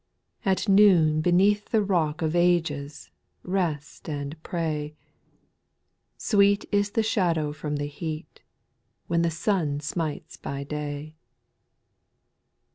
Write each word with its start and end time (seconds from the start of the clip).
2. 0.45 0.49
At 0.49 0.67
noon 0.67 1.21
beneath 1.21 1.69
the 1.69 1.83
Rock 1.83 2.23
Of 2.23 2.35
ages 2.35 3.11
rest 3.43 4.09
and 4.09 4.35
pray; 4.41 4.95
Sweet 6.17 6.65
is 6.71 6.89
the 6.89 7.03
shadow 7.03 7.53
from 7.53 7.75
the 7.75 7.85
heat, 7.85 8.41
When 9.05 9.21
the 9.21 9.29
sun 9.29 9.79
smites 9.79 10.37
by 10.37 10.63
day. 10.63 11.17